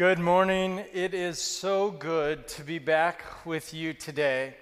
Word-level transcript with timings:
Good 0.00 0.18
morning. 0.18 0.82
It 0.94 1.12
is 1.12 1.38
so 1.38 1.90
good 1.90 2.48
to 2.48 2.64
be 2.64 2.78
back 2.78 3.22
with 3.44 3.74
you 3.74 3.92
today. 3.92 4.54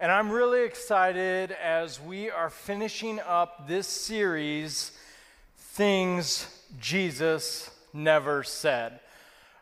And 0.00 0.10
I'm 0.10 0.30
really 0.30 0.64
excited 0.64 1.52
as 1.52 2.00
we 2.00 2.30
are 2.30 2.48
finishing 2.48 3.20
up 3.20 3.68
this 3.68 3.86
series, 3.86 4.92
Things 5.58 6.46
Jesus 6.80 7.68
Never 7.92 8.42
Said. 8.44 9.00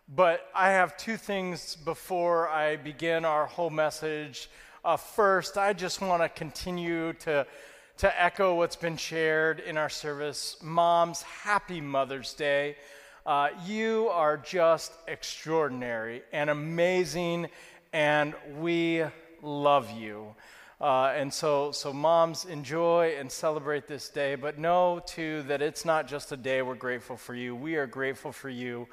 But 0.09 0.49
I 0.55 0.71
have 0.71 0.97
two 0.97 1.17
things 1.17 1.75
before 1.75 2.49
I 2.49 2.77
begin 2.77 3.25
our 3.25 3.47
whole 3.47 3.71
message. 3.71 4.49
Uh, 4.85 4.97
first, 4.97 5.59
I 5.59 5.73
just 5.73 6.01
want 6.01 6.23
to 6.23 6.29
continue 6.29 7.15
to, 7.15 7.49
to 7.97 8.23
echo 8.23 8.55
what's 8.55 8.77
been 8.77 8.97
shared 8.97 9.59
in 9.59 9.77
our 9.77 9.91
service. 9.91 10.57
Moms, 10.63 11.23
happy 11.23 11.81
Mother's 11.81 12.33
Day. 12.33 12.77
Uh, 13.27 13.51
you 13.67 14.09
are 14.13 14.39
just 14.39 14.93
extraordinary 15.07 16.23
and 16.33 16.49
amazing, 16.49 17.49
and 17.93 18.35
we 18.59 19.05
love 19.43 19.91
you. 19.91 20.35
Uh, 20.81 21.13
and 21.15 21.33
so, 21.33 21.71
so, 21.73 21.93
moms, 21.93 22.47
enjoy 22.47 23.15
and 23.19 23.31
celebrate 23.31 23.87
this 23.87 24.09
day, 24.09 24.35
but 24.35 24.59
know 24.59 25.03
too 25.05 25.43
that 25.43 25.61
it's 25.61 25.85
not 25.85 26.09
just 26.09 26.33
a 26.33 26.37
day 26.37 26.63
we're 26.63 26.75
grateful 26.75 27.19
for 27.19 27.35
you. 27.35 27.55
We 27.55 27.77
are 27.77 27.87
grateful 27.87 28.33
for 28.33 28.49
you 28.49 28.89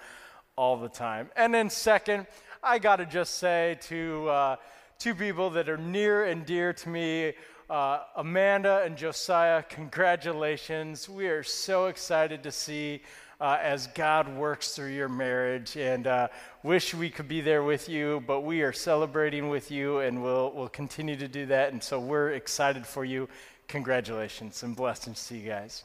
all 0.58 0.76
the 0.76 0.90
time. 0.90 1.30
And 1.38 1.54
then, 1.54 1.70
second, 1.70 2.28
I 2.62 2.80
got 2.80 2.98
to 2.98 3.06
just 3.06 3.36
say 3.36 3.78
to 3.84 4.28
uh, 4.28 4.56
two 5.00 5.16
people 5.16 5.52
that 5.52 5.70
are 5.70 5.78
near 5.78 6.26
and 6.26 6.46
dear 6.46 6.74
to 6.74 6.90
me, 6.90 7.34
uh, 7.70 8.00
Amanda 8.18 8.82
and 8.84 8.98
Josiah, 8.98 9.64
congratulations. 9.64 11.08
We 11.08 11.28
are 11.28 11.44
so 11.44 11.86
excited 11.86 12.44
to 12.44 12.52
see 12.52 13.02
uh, 13.40 13.58
as 13.62 13.88
God 13.88 14.28
works 14.36 14.76
through 14.76 14.90
your 14.90 15.10
marriage. 15.10 15.78
And 15.78 16.08
uh, 16.08 16.28
wish 16.64 16.94
we 16.94 17.10
could 17.10 17.28
be 17.28 17.42
there 17.42 17.64
with 17.64 17.88
you, 17.88 18.24
but 18.26 18.42
we 18.42 18.62
are 18.62 18.74
celebrating 18.74 19.50
with 19.50 19.72
you 19.72 20.00
and 20.00 20.24
we'll, 20.24 20.52
we'll 20.54 20.70
continue 20.70 21.16
to 21.18 21.28
do 21.28 21.46
that. 21.48 21.72
And 21.72 21.82
so 21.82 22.00
we're 22.00 22.32
excited 22.32 22.86
for 22.86 23.06
you. 23.06 23.30
Congratulations 23.68 24.64
and 24.64 24.76
blessings 24.76 25.28
to 25.28 25.38
you 25.38 25.48
guys. 25.48 25.84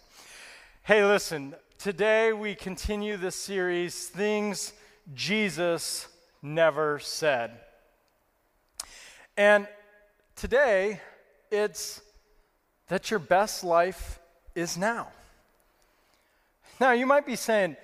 Hey, 0.84 1.05
listen, 1.05 1.55
today 1.78 2.33
we 2.33 2.55
continue 2.55 3.17
this 3.17 3.36
series, 3.36 4.08
Things 4.08 4.73
Jesus 5.14 6.08
Never 6.42 6.98
Said. 6.98 7.53
And 9.36 9.67
today 10.36 11.00
it's 11.50 12.00
that 12.89 13.11
your 13.11 13.20
best 13.20 13.64
life 13.64 14.19
is 14.55 14.77
now. 14.77 15.08
Now, 16.83 16.91
you 16.91 17.06
might 17.06 17.25
be 17.25 17.36
saying, 17.36 17.77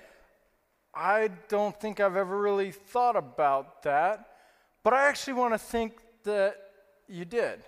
I 0.93 1.29
don't 1.47 1.73
think 1.79 2.01
I've 2.01 2.17
ever 2.17 2.37
really 2.37 2.71
thought 2.71 3.15
about 3.15 3.83
that, 3.83 4.27
but 4.83 4.93
I 4.93 5.07
actually 5.07 5.35
want 5.35 5.53
to 5.53 5.57
think 5.57 5.93
that 6.25 6.57
you 7.07 7.23
did. 7.23 7.61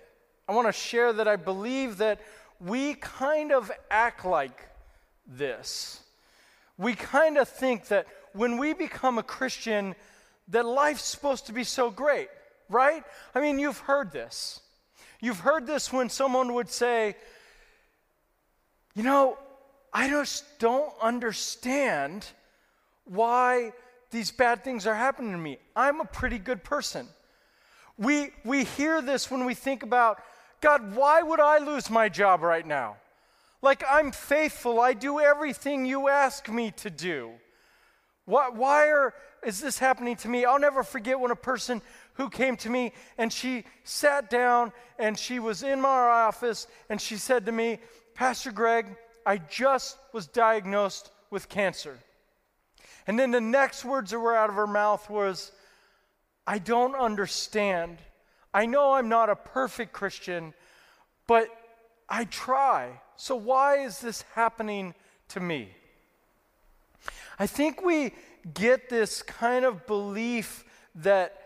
I 0.50 0.54
want 0.54 0.68
to 0.68 0.74
share 0.74 1.14
that 1.14 1.30
I 1.30 1.38
believe 1.38 2.00
that 2.00 2.20
we 2.60 2.96
kind 2.96 3.54
of 3.54 3.72
act 3.90 4.26
like 4.26 4.68
this. 5.26 6.02
We 6.78 6.96
kind 6.96 7.38
of 7.38 7.48
think 7.48 7.88
that 7.88 8.08
when 8.34 8.58
we 8.58 8.74
become 8.74 9.18
a 9.18 9.24
Christian, 9.24 9.96
that 10.50 10.66
life's 10.66 11.06
supposed 11.06 11.46
to 11.46 11.54
be 11.54 11.64
so 11.64 11.90
great, 11.90 12.28
right? 12.68 13.06
I 13.34 13.40
mean, 13.40 13.58
you've 13.58 13.80
heard 13.80 14.12
this. 14.12 14.60
You've 15.22 15.40
heard 15.40 15.66
this 15.66 15.94
when 15.94 16.10
someone 16.10 16.56
would 16.56 16.70
say, 16.70 17.16
You 18.96 19.04
know, 19.04 19.38
I 19.94 20.10
just 20.10 20.60
don't 20.60 20.94
understand 21.02 22.26
why 23.06 23.74
these 24.12 24.32
bad 24.32 24.64
things 24.64 24.88
are 24.88 24.96
happening 24.96 25.32
to 25.32 25.38
me. 25.38 25.58
I'm 25.76 26.02
a 26.02 26.06
pretty 26.06 26.38
good 26.38 26.64
person. 26.64 27.08
We, 27.98 28.32
we 28.46 28.64
hear 28.64 29.02
this 29.02 29.30
when 29.30 29.46
we 29.46 29.54
think 29.54 29.84
about, 29.84 30.22
God, 30.62 30.96
why 30.96 31.22
would 31.22 31.40
I 31.40 31.60
lose 31.60 31.90
my 31.90 32.10
job 32.10 32.42
right 32.42 32.66
now? 32.66 32.98
Like, 33.62 33.84
I'm 33.90 34.12
faithful, 34.12 34.80
I 34.80 34.94
do 34.94 35.20
everything 35.20 35.86
you 35.86 36.10
ask 36.10 36.50
me 36.50 36.72
to 36.78 36.90
do. 36.90 37.32
Why, 38.26 38.50
why 38.50 38.90
are, 38.90 39.14
is 39.44 39.60
this 39.60 39.78
happening 39.78 40.16
to 40.18 40.30
me? 40.30 40.46
I'll 40.46 40.60
never 40.60 40.84
forget 40.84 41.20
when 41.20 41.32
a 41.32 41.36
person 41.36 41.82
who 42.14 42.30
came 42.30 42.56
to 42.58 42.70
me 42.70 42.94
and 43.18 43.32
she 43.32 43.66
sat 43.84 44.30
down 44.30 44.72
and 44.98 45.18
she 45.18 45.40
was 45.40 45.64
in 45.64 45.80
my 45.80 45.90
office 45.90 46.68
and 46.90 47.00
she 47.00 47.18
said 47.18 47.46
to 47.46 47.52
me, 47.52 47.80
Pastor 48.16 48.52
Greg, 48.52 48.88
I 49.26 49.38
just 49.38 49.98
was 50.14 50.28
diagnosed 50.28 51.12
with 51.30 51.50
cancer. 51.50 51.98
And 53.08 53.18
then 53.18 53.32
the 53.32 53.42
next 53.42 53.84
words 53.84 54.12
that 54.12 54.20
were 54.20 54.36
out 54.36 54.50
of 54.50 54.56
her 54.56 54.68
mouth 54.68 55.10
was, 55.10 55.52
I 56.46 56.58
don't 56.60 56.96
understand. 56.96 57.98
I 58.54 58.66
know 58.66 58.94
I'm 58.94 59.10
not 59.10 59.30
a 59.30 59.36
perfect 59.36 59.94
Christian, 59.94 60.54
but 61.28 61.48
I 62.10 62.26
try. 62.26 63.00
So 63.16 63.36
why 63.36 63.84
is 63.84 64.00
this 64.00 64.24
happening 64.34 64.94
to 65.30 65.40
me? 65.40 65.70
I 67.40 67.48
think 67.48 67.84
we 67.84 68.14
get 68.54 68.90
this 68.90 69.22
kind 69.22 69.66
of 69.66 69.88
belief 69.88 70.64
that 70.96 71.41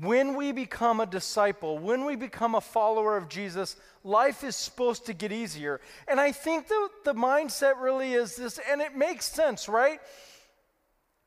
when 0.00 0.36
we 0.36 0.52
become 0.52 1.00
a 1.00 1.06
disciple, 1.06 1.78
when 1.78 2.06
we 2.06 2.16
become 2.16 2.54
a 2.54 2.60
follower 2.60 3.16
of 3.16 3.28
Jesus, 3.28 3.76
life 4.04 4.42
is 4.42 4.56
supposed 4.56 5.06
to 5.06 5.12
get 5.12 5.32
easier. 5.32 5.80
And 6.08 6.18
I 6.18 6.32
think 6.32 6.68
the, 6.68 6.88
the 7.04 7.14
mindset 7.14 7.80
really 7.80 8.14
is 8.14 8.36
this, 8.36 8.58
and 8.70 8.80
it 8.80 8.96
makes 8.96 9.26
sense, 9.26 9.68
right? 9.68 10.00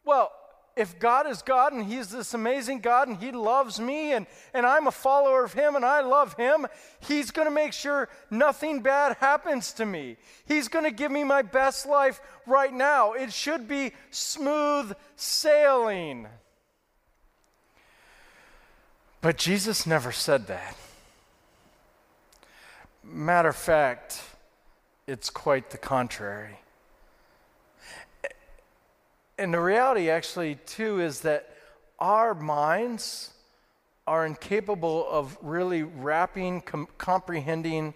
Well, 0.03 0.31
if 0.75 0.99
God 0.99 1.27
is 1.27 1.41
God 1.41 1.73
and 1.73 1.85
He's 1.85 2.09
this 2.09 2.33
amazing 2.33 2.79
God 2.79 3.07
and 3.07 3.17
He 3.17 3.31
loves 3.31 3.79
me 3.79 4.13
and, 4.13 4.25
and 4.53 4.65
I'm 4.65 4.87
a 4.87 4.91
follower 4.91 5.43
of 5.43 5.53
Him 5.53 5.75
and 5.75 5.85
I 5.85 6.01
love 6.01 6.33
Him, 6.33 6.65
He's 6.99 7.31
going 7.31 7.47
to 7.47 7.53
make 7.53 7.71
sure 7.71 8.09
nothing 8.29 8.81
bad 8.81 9.15
happens 9.19 9.73
to 9.73 9.85
me. 9.85 10.17
He's 10.45 10.67
going 10.67 10.85
to 10.85 10.91
give 10.91 11.11
me 11.11 11.23
my 11.23 11.43
best 11.43 11.85
life 11.85 12.19
right 12.45 12.73
now. 12.73 13.13
It 13.13 13.31
should 13.31 13.67
be 13.67 13.93
smooth 14.09 14.93
sailing. 15.15 16.27
But 19.25 19.39
Jesus 19.39 19.87
never 19.87 20.11
said 20.11 20.45
that. 20.45 20.77
Matter 23.03 23.49
of 23.49 23.55
fact, 23.55 24.21
it's 25.07 25.31
quite 25.31 25.71
the 25.71 25.79
contrary. 25.79 26.59
And 29.39 29.51
the 29.51 29.59
reality, 29.59 30.11
actually, 30.11 30.59
too, 30.67 31.01
is 31.01 31.21
that 31.21 31.49
our 31.97 32.35
minds 32.35 33.31
are 34.05 34.27
incapable 34.27 35.07
of 35.09 35.35
really 35.41 35.81
wrapping, 35.81 36.61
com- 36.61 36.87
comprehending, 36.99 37.95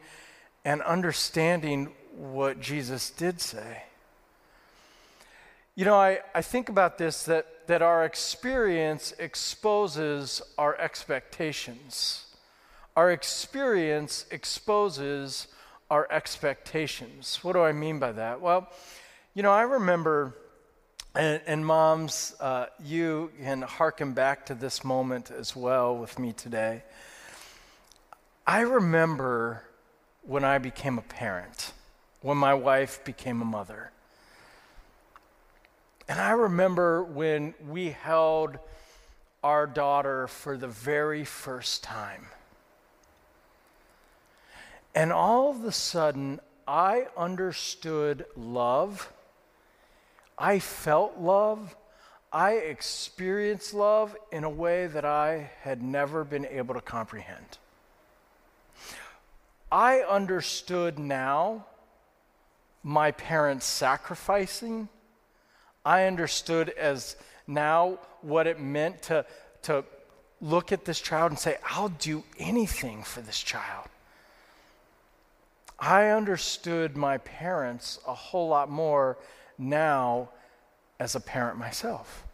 and 0.65 0.81
understanding 0.81 1.91
what 2.17 2.59
Jesus 2.59 3.11
did 3.11 3.39
say. 3.39 3.83
You 5.79 5.85
know, 5.85 5.95
I, 5.95 6.19
I 6.35 6.41
think 6.41 6.67
about 6.67 6.97
this 6.97 7.23
that, 7.23 7.65
that 7.67 7.81
our 7.81 8.03
experience 8.03 9.13
exposes 9.17 10.41
our 10.57 10.77
expectations. 10.77 12.25
Our 12.97 13.11
experience 13.11 14.25
exposes 14.29 15.47
our 15.89 16.05
expectations. 16.11 17.39
What 17.43 17.53
do 17.53 17.61
I 17.61 17.71
mean 17.71 17.97
by 17.97 18.11
that? 18.11 18.41
Well, 18.41 18.69
you 19.33 19.41
know, 19.41 19.53
I 19.53 19.61
remember, 19.61 20.35
and, 21.15 21.41
and 21.47 21.65
moms, 21.65 22.35
uh, 22.41 22.65
you 22.83 23.31
can 23.41 23.61
harken 23.61 24.11
back 24.11 24.47
to 24.47 24.55
this 24.55 24.83
moment 24.83 25.31
as 25.31 25.55
well 25.55 25.95
with 25.95 26.19
me 26.19 26.33
today. 26.33 26.83
I 28.45 28.59
remember 28.59 29.63
when 30.23 30.43
I 30.43 30.57
became 30.57 30.97
a 30.97 31.03
parent, 31.03 31.71
when 32.19 32.35
my 32.35 32.53
wife 32.53 33.01
became 33.05 33.41
a 33.41 33.45
mother. 33.45 33.93
And 36.09 36.19
I 36.19 36.31
remember 36.31 37.03
when 37.03 37.53
we 37.67 37.91
held 37.91 38.57
our 39.43 39.67
daughter 39.67 40.27
for 40.27 40.57
the 40.57 40.67
very 40.67 41.23
first 41.23 41.83
time. 41.83 42.25
And 44.95 45.13
all 45.13 45.51
of 45.51 45.63
a 45.63 45.71
sudden, 45.71 46.39
I 46.67 47.05
understood 47.15 48.25
love. 48.35 49.13
I 50.35 50.57
felt 50.57 51.19
love. 51.19 51.75
I 52.33 52.53
experienced 52.53 53.75
love 53.75 54.15
in 54.31 54.43
a 54.43 54.49
way 54.49 54.87
that 54.87 55.05
I 55.05 55.51
had 55.61 55.83
never 55.83 56.23
been 56.23 56.47
able 56.47 56.73
to 56.73 56.81
comprehend. 56.81 57.59
I 59.71 59.99
understood 59.99 60.97
now 60.97 61.67
my 62.81 63.11
parents 63.11 63.67
sacrificing 63.67 64.89
I 65.85 66.05
understood 66.05 66.69
as 66.69 67.15
now 67.47 67.99
what 68.21 68.47
it 68.47 68.59
meant 68.59 69.01
to, 69.03 69.25
to 69.63 69.83
look 70.41 70.71
at 70.71 70.85
this 70.85 71.01
child 71.01 71.31
and 71.31 71.39
say, 71.39 71.57
I'll 71.69 71.89
do 71.89 72.23
anything 72.37 73.03
for 73.03 73.21
this 73.21 73.39
child. 73.39 73.87
I 75.79 76.07
understood 76.07 76.97
my 76.97 77.17
parents 77.19 77.99
a 78.07 78.13
whole 78.13 78.49
lot 78.49 78.69
more 78.69 79.17
now 79.57 80.29
as 80.99 81.15
a 81.15 81.19
parent 81.19 81.57
myself. 81.57 82.25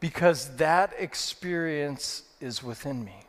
because 0.00 0.56
that 0.56 0.92
experience 0.98 2.24
is 2.38 2.62
within 2.62 3.04
me. 3.04 3.20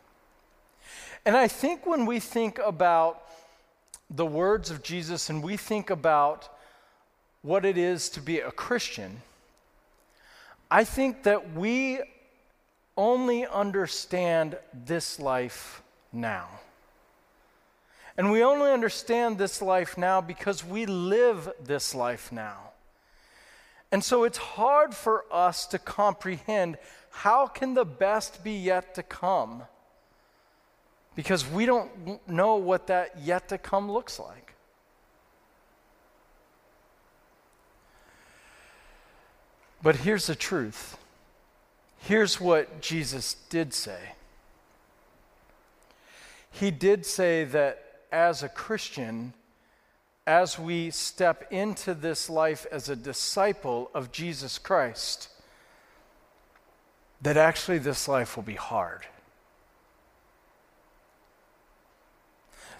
And 1.25 1.37
I 1.37 1.47
think 1.47 1.85
when 1.85 2.05
we 2.05 2.19
think 2.19 2.59
about 2.59 3.21
the 4.09 4.25
words 4.25 4.69
of 4.69 4.83
Jesus 4.83 5.29
and 5.29 5.41
we 5.41 5.55
think 5.55 5.89
about 5.89 6.49
what 7.45 7.63
it 7.63 7.77
is 7.77 8.09
to 8.09 8.19
be 8.19 8.39
a 8.39 8.51
Christian, 8.51 9.21
I 10.71 10.83
think 10.83 11.23
that 11.23 11.53
we 11.53 11.99
only 12.97 13.45
understand 13.45 14.57
this 14.73 15.19
life 15.19 15.83
now. 16.11 16.47
And 18.17 18.31
we 18.31 18.43
only 18.43 18.71
understand 18.71 19.37
this 19.37 19.61
life 19.61 19.95
now 19.95 20.21
because 20.21 20.65
we 20.65 20.87
live 20.87 21.51
this 21.63 21.93
life 21.93 22.31
now. 22.31 22.71
And 23.91 24.03
so 24.03 24.23
it's 24.23 24.39
hard 24.39 24.95
for 24.95 25.25
us 25.31 25.67
to 25.67 25.77
comprehend 25.77 26.77
how 27.11 27.45
can 27.45 27.75
the 27.75 27.85
best 27.85 28.43
be 28.43 28.53
yet 28.53 28.95
to 28.95 29.03
come? 29.03 29.63
Because 31.15 31.47
we 31.47 31.67
don't 31.67 32.27
know 32.27 32.55
what 32.55 32.87
that 32.87 33.19
yet 33.19 33.49
to 33.49 33.59
come 33.59 33.91
looks 33.91 34.19
like. 34.19 34.54
But 39.85 39.97
here's 39.97 40.25
the 40.25 40.33
truth. 40.33 40.97
Here's 41.99 42.41
what 42.41 42.81
Jesus 42.81 43.35
did 43.51 43.71
say. 43.71 44.13
He 46.49 46.71
did 46.71 47.05
say 47.05 47.43
that 47.43 47.83
as 48.11 48.41
a 48.41 48.49
Christian, 48.49 49.35
as 50.25 50.57
we 50.57 50.89
step 50.89 51.45
into 51.51 51.93
this 51.93 52.31
life 52.31 52.65
as 52.71 52.89
a 52.89 52.95
disciple 52.95 53.91
of 53.93 54.11
Jesus 54.11 54.57
Christ, 54.57 55.29
that 57.21 57.37
actually 57.37 57.77
this 57.77 58.07
life 58.07 58.35
will 58.35 58.43
be 58.43 58.55
hard. 58.55 59.05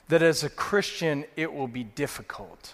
That 0.08 0.24
as 0.24 0.44
a 0.44 0.50
Christian, 0.50 1.26
it 1.36 1.54
will 1.54 1.68
be 1.68 1.84
difficult. 1.84 2.74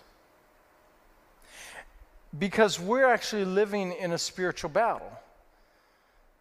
Because 2.38 2.80
we're 2.80 3.10
actually 3.10 3.46
living 3.46 3.92
in 3.94 4.14
a 4.14 4.18
spiritual 4.18 4.70
battle. 4.70 5.12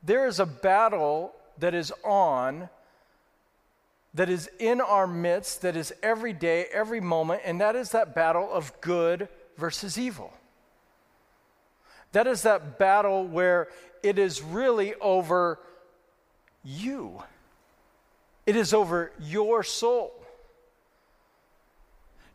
There 0.03 0.27
is 0.27 0.41
a 0.41 0.47
battle 0.47 1.33
that 1.59 1.75
is 1.75 1.93
on 2.05 2.69
that 4.15 4.29
is 4.29 4.51
in 4.59 4.81
our 4.81 5.07
midst, 5.07 5.63
that 5.63 5.77
is 5.77 5.93
every 6.03 6.33
day, 6.33 6.67
every 6.73 7.01
moment, 7.01 7.43
and 7.45 7.61
that 7.61 7.77
is 7.77 7.91
that 7.91 8.15
battle 8.15 8.49
of 8.53 8.73
good 8.81 9.29
versus 9.57 9.99
evil. 9.99 10.33
That 12.13 12.27
is 12.27 12.43
that 12.43 12.79
battle 12.79 13.25
where 13.27 13.69
it 14.03 14.19
is 14.19 14.43
really 14.43 14.95
over 14.97 15.61
you, 16.65 17.23
it 18.47 18.57
is 18.57 18.75
over 18.75 19.13
your 19.21 19.63
soul. 19.63 20.13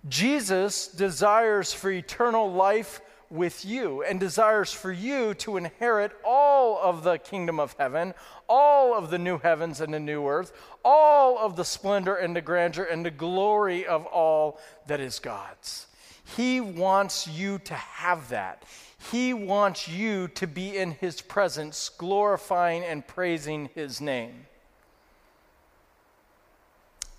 Jesus 0.08 0.88
desires 0.88 1.74
for 1.74 1.90
eternal 1.90 2.52
life 2.52 3.02
with 3.30 3.66
you 3.66 4.04
and 4.04 4.20
desires 4.20 4.72
for 4.72 4.92
you 4.92 5.34
to 5.36 5.58
inherit 5.58 6.12
all 6.24 6.80
of 6.82 7.04
the 7.04 7.18
kingdom 7.18 7.60
of 7.60 7.76
heaven, 7.80 8.14
all 8.48 8.96
of 8.96 9.10
the 9.10 9.18
new 9.18 9.38
heavens 9.38 9.82
and 9.82 9.94
the 9.94 10.00
new 10.00 10.28
earth, 10.28 10.52
all 10.84 11.38
of 11.38 11.56
the 11.56 11.66
splendor 11.66 12.16
and 12.16 12.36
the 12.36 12.42
grandeur 12.42 12.84
and 12.84 13.06
the 13.06 13.12
glory 13.12 13.86
of 13.86 14.06
all 14.06 14.60
that 14.88 15.00
is 15.00 15.20
God's. 15.20 15.88
He 16.36 16.60
wants 16.60 17.28
you 17.28 17.60
to 17.60 17.74
have 17.74 18.30
that. 18.30 18.64
He 19.12 19.34
wants 19.34 19.88
you 19.88 20.28
to 20.30 20.48
be 20.48 20.78
in 20.78 20.92
His 20.92 21.22
presence, 21.22 21.90
glorifying 21.90 22.84
and 22.84 23.06
praising 23.06 23.70
His 23.76 24.02
name. 24.02 24.48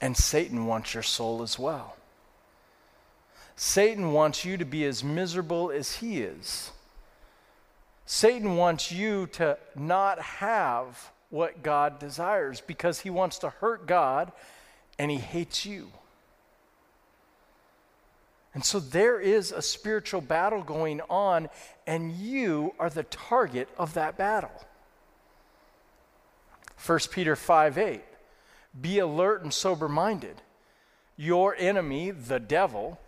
And 0.00 0.16
Satan 0.16 0.66
wants 0.66 0.94
your 0.94 1.02
soul 1.02 1.42
as 1.42 1.58
well. 1.58 1.96
Satan 3.56 4.12
wants 4.12 4.44
you 4.44 4.58
to 4.58 4.66
be 4.66 4.84
as 4.84 5.02
miserable 5.02 5.70
as 5.70 5.96
he 5.96 6.20
is. 6.20 6.70
Satan 8.04 8.56
wants 8.56 8.92
you 8.92 9.26
to 9.28 9.58
not 9.74 10.20
have 10.20 11.10
what 11.30 11.62
God 11.62 11.98
desires 11.98 12.60
because 12.60 13.00
he 13.00 13.10
wants 13.10 13.38
to 13.38 13.50
hurt 13.50 13.86
God 13.86 14.30
and 14.98 15.10
he 15.10 15.16
hates 15.16 15.66
you. 15.66 15.90
And 18.54 18.64
so 18.64 18.78
there 18.80 19.20
is 19.20 19.52
a 19.52 19.60
spiritual 19.60 20.22
battle 20.22 20.62
going 20.62 21.02
on, 21.10 21.50
and 21.86 22.10
you 22.10 22.72
are 22.78 22.88
the 22.88 23.02
target 23.02 23.68
of 23.76 23.92
that 23.92 24.16
battle. 24.16 24.64
1 26.86 26.98
Peter 27.10 27.36
5 27.36 27.76
8. 27.76 28.00
Be 28.80 28.98
alert 28.98 29.42
and 29.42 29.52
sober 29.52 29.90
minded. 29.90 30.40
Your 31.18 31.54
enemy, 31.58 32.10
the 32.10 32.40
devil, 32.40 32.98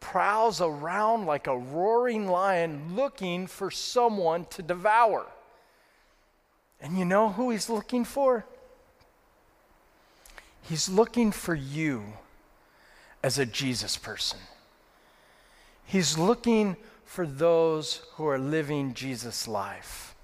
prowls 0.00 0.60
around 0.60 1.26
like 1.26 1.46
a 1.46 1.58
roaring 1.58 2.28
lion 2.28 2.94
looking 2.94 3.46
for 3.46 3.70
someone 3.70 4.46
to 4.46 4.62
devour. 4.62 5.26
And 6.80 6.98
you 6.98 7.04
know 7.04 7.30
who 7.30 7.50
he's 7.50 7.68
looking 7.68 8.04
for? 8.04 8.44
He's 10.62 10.88
looking 10.88 11.32
for 11.32 11.54
you 11.54 12.04
as 13.22 13.38
a 13.38 13.46
Jesus 13.46 13.96
person. 13.96 14.38
He's 15.84 16.18
looking 16.18 16.76
for 17.04 17.26
those 17.26 18.02
who 18.14 18.26
are 18.26 18.38
living 18.38 18.94
Jesus' 18.94 19.48
life. 19.48 20.14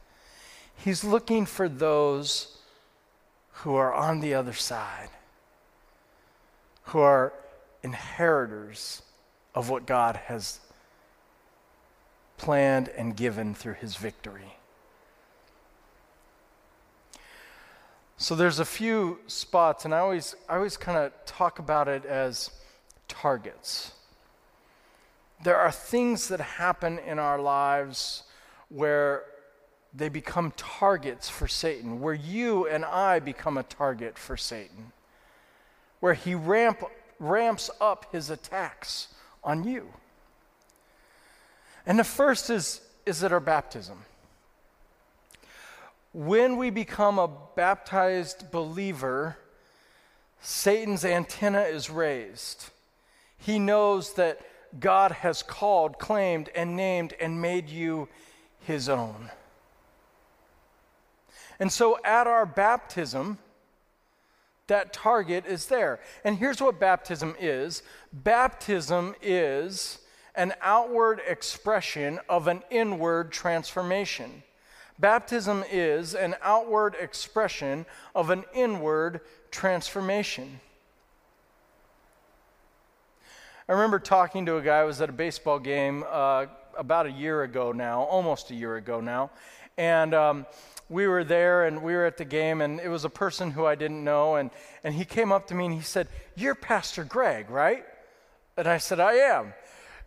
He's 0.77 1.03
looking 1.03 1.47
for 1.47 1.69
those 1.69 2.59
who 3.63 3.75
are 3.75 3.93
on 3.93 4.21
the 4.21 4.35
other 4.35 4.53
side, 4.53 5.09
who 6.85 6.99
are 6.99 7.33
inheritors 7.83 9.03
of 9.55 9.71
what 9.71 9.87
God 9.87 10.17
has 10.27 10.61
planned 12.37 12.89
and 12.89 13.17
given 13.17 13.55
through 13.55 13.75
his 13.75 13.97
victory. 13.97 14.57
So 18.17 18.35
there's 18.35 18.59
a 18.59 18.65
few 18.65 19.19
spots, 19.27 19.85
and 19.85 19.95
I 19.95 19.99
always, 19.99 20.35
I 20.49 20.57
always 20.57 20.77
kind 20.77 20.99
of 20.99 21.13
talk 21.27 21.59
about 21.59 21.89
it 21.89 22.05
as 22.05 22.51
targets. 23.09 23.93
There 25.43 25.57
are 25.57 25.71
things 25.71 26.29
that 26.29 26.41
happen 26.41 26.99
in 26.99 27.19
our 27.19 27.39
lives 27.41 28.23
where 28.69 29.25
they 29.93 30.09
become 30.09 30.53
targets 30.57 31.29
for 31.29 31.47
Satan, 31.47 32.01
where 32.01 32.15
you 32.15 32.67
and 32.67 32.85
I 32.85 33.21
become 33.21 33.59
a 33.59 33.63
target 33.63 34.19
for 34.19 34.37
Satan, 34.37 34.93
where 36.01 36.15
he 36.15 36.35
ramp, 36.35 36.83
ramps 37.19 37.71
up 37.81 38.07
his 38.11 38.31
attacks 38.31 39.09
on 39.45 39.65
you. 39.65 39.89
And 41.87 41.99
the 41.99 42.05
first 42.05 42.51
is, 42.51 42.81
is 43.05 43.23
at 43.23 43.33
our 43.33 43.41
baptism. 43.41 43.99
When 46.13 46.57
we 46.57 46.71
become 46.71 47.19
a 47.19 47.29
baptized 47.57 48.51
believer, 48.51 49.37
Satan's 50.41 51.05
antenna 51.05 51.63
is 51.63 51.91
raised. 51.91 52.71
He 53.37 53.59
knows 53.59 54.15
that 54.15 54.41
God 54.79 55.13
has 55.13 55.43
called, 55.43 55.99
claimed, 55.99 56.51
and 56.55 56.77
named 56.77 57.15
and 57.21 57.41
made 57.41 57.69
you 57.69 58.09
his 58.61 58.89
own. 58.89 59.31
And 61.61 61.71
so 61.73 61.99
at 62.05 62.27
our 62.27 62.47
baptism, 62.47 63.39
that 64.67 64.93
target 64.93 65.45
is 65.47 65.67
there. 65.67 66.01
And 66.25 66.39
here's 66.39 66.61
what 66.61 66.81
baptism 66.81 67.35
is 67.39 67.83
baptism 68.13 69.15
is 69.23 69.99
an 70.35 70.53
outward 70.61 71.21
expression 71.27 72.19
of 72.29 72.49
an 72.49 72.63
inward 72.71 73.31
transformation. 73.31 74.43
Baptism 74.99 75.65
is 75.71 76.15
an 76.15 76.37
outward 76.43 76.95
expression 77.01 77.85
of 78.15 78.31
an 78.31 78.45
inward 78.55 79.21
transformation. 79.51 80.61
I 83.69 83.73
remember 83.73 83.99
talking 83.99 84.47
to 84.47 84.57
a 84.57 84.63
guy, 84.63 84.81
I 84.81 84.85
was 84.85 85.01
at 85.01 85.09
a 85.09 85.13
baseball 85.13 85.59
game 85.59 86.05
uh, 86.09 86.47
about 86.77 87.07
a 87.07 87.11
year 87.11 87.43
ago 87.43 87.73
now, 87.73 88.03
almost 88.03 88.51
a 88.51 88.55
year 88.55 88.77
ago 88.77 89.01
now, 89.01 89.31
and 89.77 90.15
um, 90.15 90.47
we 90.89 91.07
were 91.07 91.25
there 91.25 91.65
and 91.65 91.83
we 91.83 91.95
were 91.95 92.05
at 92.05 92.17
the 92.17 92.25
game, 92.25 92.61
and 92.61 92.81
it 92.81 92.89
was 92.89 93.05
a 93.05 93.11
person 93.11 93.51
who 93.51 93.65
I 93.67 93.75
didn't 93.75 94.05
know, 94.05 94.37
and, 94.37 94.51
and 94.83 94.95
he 94.95 95.05
came 95.05 95.33
up 95.33 95.47
to 95.49 95.55
me 95.55 95.67
and 95.67 95.75
he 95.75 95.81
said, 95.81 96.09
You're 96.37 96.55
Pastor 96.55 97.05
Greg, 97.05 97.51
right? 97.51 97.85
And 98.57 98.69
I 98.69 98.79
said, 98.79 99.01
I 99.01 99.15
am. 99.15 99.55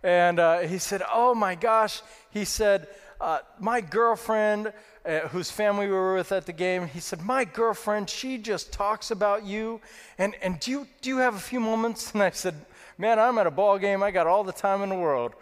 And 0.03 0.39
uh, 0.39 0.59
he 0.59 0.77
said, 0.77 1.01
Oh 1.11 1.33
my 1.33 1.55
gosh. 1.55 2.01
He 2.29 2.45
said, 2.45 2.87
uh, 3.19 3.39
My 3.59 3.81
girlfriend, 3.81 4.71
uh, 5.05 5.19
whose 5.29 5.49
family 5.49 5.87
we 5.87 5.93
were 5.93 6.15
with 6.15 6.31
at 6.31 6.45
the 6.45 6.53
game, 6.53 6.87
he 6.87 6.99
said, 6.99 7.21
My 7.21 7.43
girlfriend, 7.43 8.09
she 8.09 8.37
just 8.37 8.71
talks 8.71 9.11
about 9.11 9.45
you. 9.45 9.81
And, 10.17 10.35
and 10.41 10.59
do, 10.59 10.71
you, 10.71 10.87
do 11.01 11.09
you 11.09 11.17
have 11.17 11.35
a 11.35 11.39
few 11.39 11.59
moments? 11.59 12.11
And 12.13 12.23
I 12.23 12.29
said, 12.29 12.55
Man, 12.97 13.19
I'm 13.19 13.37
at 13.37 13.47
a 13.47 13.51
ball 13.51 13.77
game. 13.77 14.01
I 14.01 14.11
got 14.11 14.27
all 14.27 14.43
the 14.43 14.53
time 14.53 14.81
in 14.81 14.89
the 14.89 14.95
world. 14.95 15.33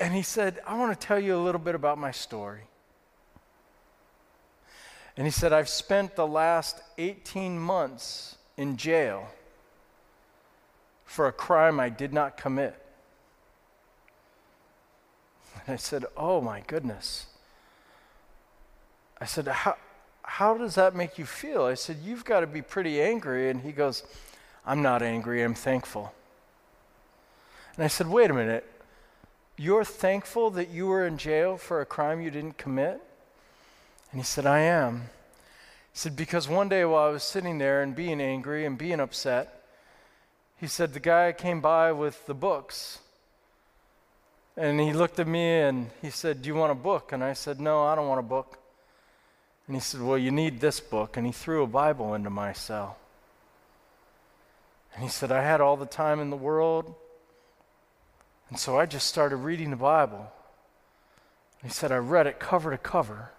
And 0.00 0.14
he 0.14 0.22
said, 0.22 0.60
I 0.66 0.78
want 0.78 0.98
to 0.98 1.06
tell 1.06 1.18
you 1.20 1.36
a 1.36 1.42
little 1.42 1.60
bit 1.60 1.74
about 1.74 1.98
my 1.98 2.10
story. 2.10 2.62
And 5.16 5.26
he 5.26 5.30
said, 5.30 5.52
I've 5.52 5.68
spent 5.68 6.16
the 6.16 6.26
last 6.26 6.80
18 6.98 7.58
months 7.58 8.36
in 8.56 8.76
jail 8.76 9.28
for 11.04 11.26
a 11.26 11.32
crime 11.32 11.78
I 11.78 11.90
did 11.90 12.12
not 12.12 12.36
commit. 12.36 12.74
And 15.66 15.74
I 15.74 15.76
said, 15.76 16.06
Oh 16.16 16.40
my 16.40 16.62
goodness. 16.66 17.26
I 19.20 19.26
said, 19.26 19.46
How, 19.46 19.76
how 20.22 20.56
does 20.56 20.74
that 20.76 20.94
make 20.94 21.18
you 21.18 21.26
feel? 21.26 21.64
I 21.64 21.74
said, 21.74 21.98
You've 22.02 22.24
got 22.24 22.40
to 22.40 22.46
be 22.46 22.62
pretty 22.62 23.02
angry. 23.02 23.50
And 23.50 23.60
he 23.60 23.72
goes, 23.72 24.02
I'm 24.64 24.80
not 24.80 25.02
angry, 25.02 25.42
I'm 25.42 25.54
thankful. 25.54 26.14
And 27.76 27.84
I 27.84 27.88
said, 27.88 28.08
Wait 28.08 28.30
a 28.30 28.34
minute. 28.34 28.66
You're 29.58 29.84
thankful 29.84 30.50
that 30.52 30.70
you 30.70 30.86
were 30.86 31.06
in 31.06 31.18
jail 31.18 31.58
for 31.58 31.82
a 31.82 31.86
crime 31.86 32.22
you 32.22 32.30
didn't 32.30 32.56
commit? 32.56 33.02
And 34.12 34.20
he 34.20 34.24
said, 34.24 34.46
I 34.46 34.60
am. 34.60 35.08
He 35.92 35.98
said, 35.98 36.14
Because 36.14 36.48
one 36.48 36.68
day 36.68 36.84
while 36.84 37.08
I 37.08 37.10
was 37.10 37.22
sitting 37.22 37.58
there 37.58 37.82
and 37.82 37.96
being 37.96 38.20
angry 38.20 38.64
and 38.64 38.78
being 38.78 39.00
upset, 39.00 39.62
he 40.56 40.66
said, 40.66 40.92
The 40.92 41.00
guy 41.00 41.32
came 41.32 41.60
by 41.60 41.92
with 41.92 42.26
the 42.26 42.34
books. 42.34 43.00
And 44.56 44.78
he 44.78 44.92
looked 44.92 45.18
at 45.18 45.26
me 45.26 45.60
and 45.60 45.90
he 46.02 46.10
said, 46.10 46.42
Do 46.42 46.48
you 46.48 46.54
want 46.54 46.72
a 46.72 46.76
book? 46.76 47.12
And 47.12 47.24
I 47.24 47.32
said, 47.32 47.58
No, 47.58 47.84
I 47.84 47.94
don't 47.94 48.08
want 48.08 48.20
a 48.20 48.22
book. 48.22 48.58
And 49.66 49.74
he 49.74 49.80
said, 49.80 50.02
Well, 50.02 50.18
you 50.18 50.30
need 50.30 50.60
this 50.60 50.78
book. 50.78 51.16
And 51.16 51.26
he 51.26 51.32
threw 51.32 51.62
a 51.62 51.66
Bible 51.66 52.14
into 52.14 52.30
my 52.30 52.52
cell. 52.52 52.98
And 54.94 55.02
he 55.02 55.08
said, 55.08 55.32
I 55.32 55.42
had 55.42 55.62
all 55.62 55.78
the 55.78 55.86
time 55.86 56.20
in 56.20 56.28
the 56.28 56.36
world. 56.36 56.94
And 58.50 58.58
so 58.58 58.78
I 58.78 58.84
just 58.84 59.06
started 59.06 59.36
reading 59.36 59.70
the 59.70 59.76
Bible. 59.76 60.30
And 61.62 61.70
he 61.70 61.74
said, 61.74 61.90
I 61.90 61.96
read 61.96 62.26
it 62.26 62.38
cover 62.38 62.70
to 62.70 62.76
cover. 62.76 63.30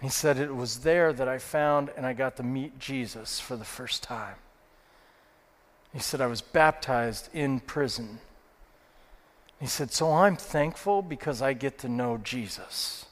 He 0.00 0.08
said, 0.08 0.38
It 0.38 0.54
was 0.54 0.80
there 0.80 1.12
that 1.12 1.28
I 1.28 1.38
found 1.38 1.90
and 1.96 2.04
I 2.04 2.12
got 2.12 2.36
to 2.36 2.42
meet 2.42 2.78
Jesus 2.78 3.40
for 3.40 3.56
the 3.56 3.64
first 3.64 4.02
time. 4.02 4.36
He 5.92 5.98
said, 5.98 6.20
I 6.20 6.26
was 6.26 6.42
baptized 6.42 7.30
in 7.32 7.60
prison. 7.60 8.18
He 9.58 9.66
said, 9.66 9.92
So 9.92 10.12
I'm 10.12 10.36
thankful 10.36 11.02
because 11.02 11.40
I 11.40 11.54
get 11.54 11.78
to 11.78 11.88
know 11.88 12.18
Jesus. 12.18 13.06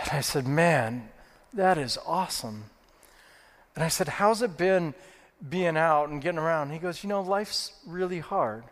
And 0.00 0.10
I 0.12 0.20
said, 0.20 0.46
Man, 0.46 1.08
that 1.52 1.78
is 1.78 1.98
awesome. 2.06 2.64
And 3.74 3.82
I 3.82 3.88
said, 3.88 4.08
How's 4.08 4.42
it 4.42 4.56
been 4.56 4.94
being 5.48 5.76
out 5.76 6.08
and 6.08 6.22
getting 6.22 6.38
around? 6.38 6.70
He 6.70 6.78
goes, 6.78 7.02
You 7.02 7.08
know, 7.08 7.22
life's 7.22 7.72
really 7.84 8.20
hard. 8.20 8.64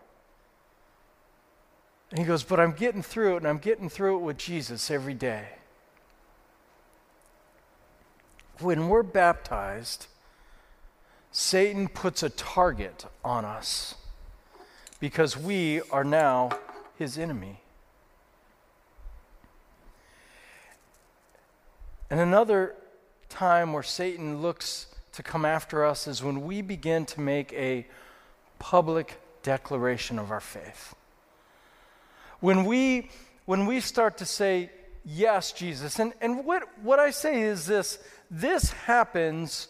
And 2.10 2.18
he 2.18 2.24
goes, 2.24 2.42
But 2.42 2.60
I'm 2.60 2.72
getting 2.72 3.02
through 3.02 3.34
it, 3.34 3.36
and 3.38 3.46
I'm 3.46 3.58
getting 3.58 3.88
through 3.88 4.16
it 4.16 4.22
with 4.22 4.38
Jesus 4.38 4.90
every 4.90 5.14
day. 5.14 5.48
When 8.60 8.88
we're 8.88 9.02
baptized, 9.02 10.06
Satan 11.30 11.88
puts 11.88 12.22
a 12.22 12.30
target 12.30 13.04
on 13.24 13.44
us 13.44 13.94
because 15.00 15.36
we 15.36 15.80
are 15.90 16.04
now 16.04 16.50
his 16.98 17.18
enemy. 17.18 17.60
And 22.10 22.18
another 22.18 22.74
time 23.28 23.72
where 23.72 23.82
Satan 23.82 24.40
looks 24.40 24.86
to 25.12 25.22
come 25.22 25.44
after 25.44 25.84
us 25.84 26.06
is 26.06 26.22
when 26.22 26.44
we 26.44 26.62
begin 26.62 27.04
to 27.06 27.20
make 27.20 27.52
a 27.52 27.86
public 28.58 29.20
declaration 29.42 30.18
of 30.18 30.30
our 30.30 30.40
faith. 30.40 30.94
When 32.40 32.64
we, 32.64 33.10
when 33.46 33.66
we 33.66 33.80
start 33.80 34.18
to 34.18 34.24
say, 34.24 34.70
Yes, 35.04 35.52
Jesus, 35.52 35.98
and, 35.98 36.12
and 36.20 36.44
what, 36.44 36.64
what 36.82 36.98
I 36.98 37.10
say 37.10 37.40
is 37.40 37.64
this 37.64 37.98
this 38.30 38.72
happens 38.72 39.68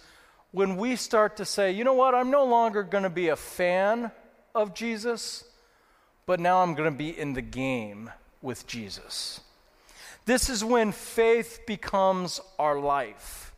when 0.51 0.77
we 0.77 0.97
start 0.97 1.37
to 1.37 1.45
say, 1.45 1.71
You 1.71 1.85
know 1.85 1.95
what, 1.95 2.15
I'm 2.15 2.31
no 2.31 2.45
longer 2.45 2.83
going 2.83 3.05
to 3.05 3.11
be 3.11 3.29
a 3.29 3.37
fan 3.37 4.11
of 4.55 4.75
Jesus, 4.75 5.45
but 6.27 6.41
now 6.41 6.63
I'm 6.63 6.75
going 6.75 6.91
to 6.91 6.99
be 6.99 7.17
in 7.17 7.35
the 7.35 7.43
game 7.43 8.11
with 8.43 8.67
Jesus. 8.67 9.41
This 10.25 10.51
is 10.51 10.65
when 10.65 10.93
faith 10.93 11.61
becomes 11.67 12.41
our 12.59 12.79
life. 12.79 13.55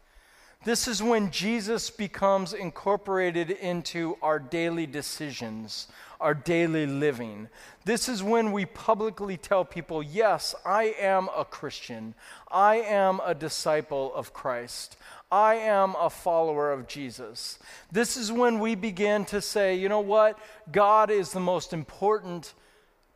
This 0.65 0.87
is 0.87 1.03
when 1.03 1.31
Jesus 1.31 1.89
becomes 1.89 2.53
incorporated 2.53 3.51
into 3.51 4.19
our 4.21 4.39
daily 4.39 4.87
decisions, 4.87 5.89
our 6.21 6.35
daily 6.35 6.87
living. 6.87 7.49
This 7.85 8.09
is 8.09 8.23
when 8.23 8.53
we 8.53 8.67
publicly 8.67 9.37
tell 9.37 9.65
people, 9.65 10.03
Yes, 10.03 10.55
I 10.65 10.95
am 10.99 11.29
a 11.37 11.45
Christian. 11.45 12.15
I 12.51 12.77
am 12.77 13.21
a 13.25 13.35
disciple 13.35 14.15
of 14.15 14.33
Christ. 14.33 14.97
I 15.33 15.55
am 15.57 15.97
a 15.99 16.11
follower 16.11 16.73
of 16.73 16.89
Jesus. 16.89 17.59
This 17.91 18.17
is 18.17 18.31
when 18.31 18.59
we 18.59 18.75
begin 18.75 19.25
to 19.27 19.41
say, 19.41 19.75
You 19.75 19.89
know 19.89 20.01
what? 20.01 20.39
God 20.71 21.11
is 21.11 21.33
the 21.33 21.41
most 21.41 21.73
important 21.73 22.55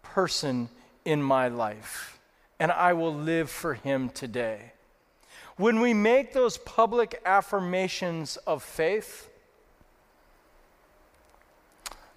person 0.02 0.68
in 1.04 1.22
my 1.22 1.48
life 1.48 2.14
and 2.58 2.72
I 2.72 2.92
will 2.92 3.14
live 3.14 3.50
for 3.50 3.74
him 3.74 4.08
today. 4.08 4.72
When 5.56 5.80
we 5.80 5.94
make 5.94 6.32
those 6.32 6.58
public 6.58 7.20
affirmations 7.24 8.36
of 8.38 8.62
faith, 8.62 9.28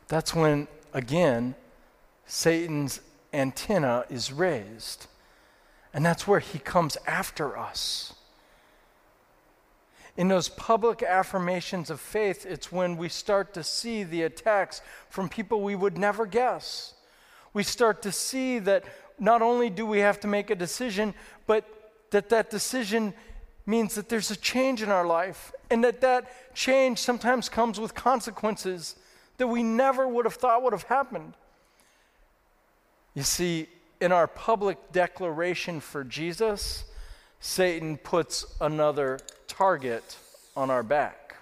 that's 0.07 0.33
when, 0.33 0.67
again, 0.93 1.55
Satan's 2.25 3.01
antenna 3.33 4.05
is 4.09 4.31
raised. 4.31 5.07
And 5.93 6.05
that's 6.05 6.27
where 6.27 6.39
he 6.39 6.59
comes 6.59 6.97
after 7.07 7.57
us. 7.57 8.13
In 10.15 10.27
those 10.27 10.49
public 10.49 11.03
affirmations 11.03 11.89
of 11.89 12.01
faith, 12.01 12.45
it's 12.45 12.71
when 12.71 12.97
we 12.97 13.07
start 13.07 13.53
to 13.53 13.63
see 13.63 14.03
the 14.03 14.23
attacks 14.23 14.81
from 15.09 15.29
people 15.29 15.61
we 15.61 15.75
would 15.75 15.97
never 15.97 16.25
guess. 16.25 16.95
We 17.53 17.63
start 17.63 18.01
to 18.01 18.11
see 18.11 18.59
that 18.59 18.83
not 19.19 19.41
only 19.41 19.69
do 19.69 19.85
we 19.85 19.99
have 19.99 20.19
to 20.21 20.27
make 20.27 20.49
a 20.49 20.55
decision, 20.55 21.13
but 21.45 21.65
that 22.11 22.29
that 22.29 22.49
decision 22.49 23.13
means 23.65 23.95
that 23.95 24.09
there's 24.09 24.31
a 24.31 24.35
change 24.35 24.81
in 24.81 24.89
our 24.89 25.05
life 25.05 25.51
and 25.69 25.83
that 25.83 26.01
that 26.01 26.55
change 26.55 26.99
sometimes 26.99 27.49
comes 27.49 27.79
with 27.79 27.93
consequences 27.93 28.95
that 29.37 29.47
we 29.47 29.63
never 29.63 30.07
would 30.07 30.25
have 30.25 30.35
thought 30.35 30.63
would 30.63 30.73
have 30.73 30.83
happened. 30.83 31.33
You 33.13 33.23
see, 33.23 33.67
in 33.99 34.11
our 34.11 34.27
public 34.27 34.91
declaration 34.91 35.79
for 35.79 36.03
Jesus, 36.03 36.83
Satan 37.39 37.97
puts 37.97 38.45
another 38.59 39.19
target 39.47 40.17
on 40.55 40.69
our 40.69 40.83
back. 40.83 41.35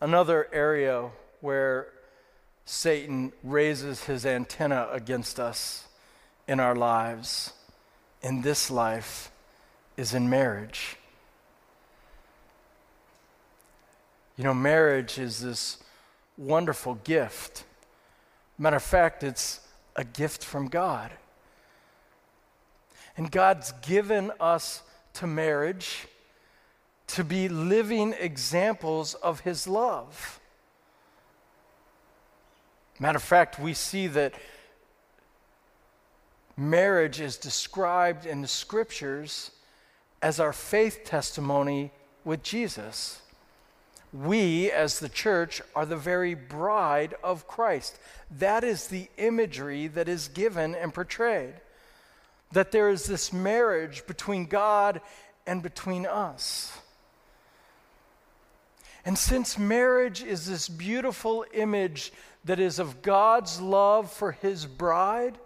Another 0.00 0.48
area 0.52 1.10
where 1.40 1.88
Satan 2.64 3.32
raises 3.42 4.04
his 4.04 4.24
antenna 4.24 4.88
against 4.92 5.40
us 5.40 5.86
in 6.46 6.60
our 6.60 6.74
lives, 6.74 7.52
in 8.22 8.42
this 8.42 8.70
life, 8.70 9.30
is 9.96 10.14
in 10.14 10.30
marriage. 10.30 10.96
You 14.38 14.44
know, 14.44 14.54
marriage 14.54 15.18
is 15.18 15.40
this 15.40 15.78
wonderful 16.36 16.94
gift. 17.02 17.64
Matter 18.56 18.76
of 18.76 18.84
fact, 18.84 19.24
it's 19.24 19.60
a 19.96 20.04
gift 20.04 20.44
from 20.44 20.68
God. 20.68 21.10
And 23.16 23.32
God's 23.32 23.72
given 23.82 24.30
us 24.38 24.82
to 25.14 25.26
marriage 25.26 26.06
to 27.08 27.24
be 27.24 27.48
living 27.48 28.14
examples 28.16 29.14
of 29.14 29.40
His 29.40 29.66
love. 29.66 30.38
Matter 33.00 33.16
of 33.16 33.24
fact, 33.24 33.58
we 33.58 33.74
see 33.74 34.06
that 34.06 34.34
marriage 36.56 37.20
is 37.20 37.36
described 37.36 38.24
in 38.24 38.40
the 38.40 38.48
scriptures 38.48 39.50
as 40.22 40.38
our 40.38 40.52
faith 40.52 41.00
testimony 41.04 41.90
with 42.24 42.44
Jesus. 42.44 43.20
We, 44.12 44.70
as 44.70 44.98
the 44.98 45.08
church, 45.08 45.60
are 45.74 45.84
the 45.84 45.96
very 45.96 46.34
bride 46.34 47.14
of 47.22 47.46
Christ. 47.46 47.98
That 48.38 48.64
is 48.64 48.86
the 48.86 49.08
imagery 49.18 49.86
that 49.88 50.08
is 50.08 50.28
given 50.28 50.74
and 50.74 50.94
portrayed. 50.94 51.54
That 52.52 52.72
there 52.72 52.88
is 52.88 53.04
this 53.04 53.32
marriage 53.32 54.06
between 54.06 54.46
God 54.46 55.00
and 55.46 55.62
between 55.62 56.06
us. 56.06 56.72
And 59.04 59.16
since 59.16 59.58
marriage 59.58 60.22
is 60.22 60.46
this 60.46 60.68
beautiful 60.68 61.44
image 61.52 62.12
that 62.44 62.60
is 62.60 62.78
of 62.78 63.02
God's 63.02 63.60
love 63.60 64.10
for 64.10 64.32
his 64.32 64.66
bride 64.66 65.38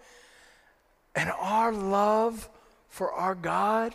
and 1.14 1.31
our 1.38 1.73
love 1.73 2.49
for 2.88 3.12
our 3.12 3.35
God, 3.35 3.95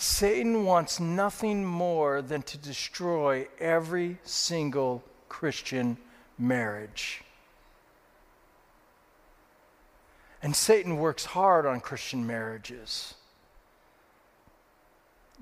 Satan 0.00 0.64
wants 0.64 1.00
nothing 1.00 1.64
more 1.64 2.22
than 2.22 2.42
to 2.42 2.56
destroy 2.56 3.48
every 3.58 4.18
single 4.22 5.02
Christian 5.28 5.96
marriage. 6.38 7.22
And 10.40 10.54
Satan 10.54 10.98
works 10.98 11.24
hard 11.24 11.66
on 11.66 11.80
Christian 11.80 12.24
marriages. 12.24 13.14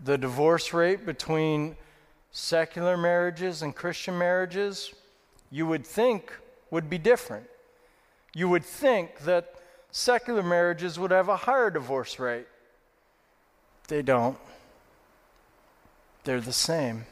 The 0.03 0.17
divorce 0.17 0.73
rate 0.73 1.05
between 1.05 1.77
secular 2.31 2.97
marriages 2.97 3.61
and 3.61 3.77
Christian 3.77 4.19
marriages, 4.19 4.95
you 5.51 5.67
would 5.67 5.87
think 5.87 6.33
would 6.71 6.89
be 6.89 6.97
different. 6.97 7.47
You 8.35 8.49
would 8.49 8.65
think 8.65 9.19
that 9.21 9.55
secular 9.91 10.43
marriages 10.43 10.99
would 10.99 11.11
have 11.11 11.29
a 11.29 11.37
higher 11.37 11.69
divorce 11.69 12.19
rate. 12.19 12.47
They 13.89 14.03
don't, 14.03 14.37
they're 16.25 16.41
the 16.41 16.53
same. 16.53 17.07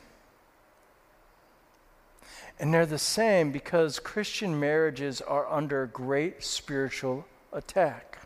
And 2.59 2.73
they're 2.73 2.87
the 2.87 2.99
same 2.99 3.53
because 3.53 3.99
Christian 3.99 4.59
marriages 4.59 5.21
are 5.21 5.51
under 5.51 5.87
great 5.87 6.45
spiritual 6.45 7.27
attack. 7.53 8.19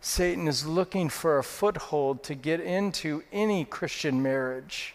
Satan 0.00 0.46
is 0.46 0.66
looking 0.66 1.08
for 1.08 1.38
a 1.38 1.42
foothold 1.42 2.22
to 2.24 2.34
get 2.34 2.60
into 2.60 3.22
any 3.32 3.64
Christian 3.64 4.22
marriage. 4.22 4.94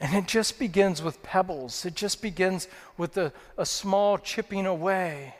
And 0.00 0.14
it 0.14 0.26
just 0.26 0.58
begins 0.58 1.02
with 1.02 1.22
pebbles, 1.22 1.84
it 1.84 1.94
just 1.94 2.22
begins 2.22 2.68
with 2.96 3.16
a, 3.16 3.32
a 3.56 3.66
small 3.66 4.18
chipping 4.18 4.66
away. 4.66 5.34